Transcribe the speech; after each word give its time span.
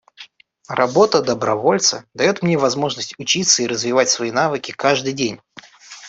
Работа 0.67 1.21
добровольца 1.21 2.05
дает 2.15 2.41
мне 2.41 2.57
возможность 2.57 3.13
учиться 3.19 3.61
и 3.61 3.67
развивать 3.67 4.09
свои 4.09 4.31
навыки 4.31 4.71
каждый 4.71 5.13
день. 5.13 5.39